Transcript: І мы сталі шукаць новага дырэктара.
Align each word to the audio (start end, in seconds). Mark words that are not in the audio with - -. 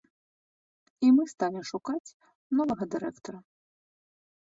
І 1.09 1.11
мы 1.17 1.23
сталі 1.35 1.61
шукаць 1.71 2.15
новага 2.63 2.83
дырэктара. 2.97 3.39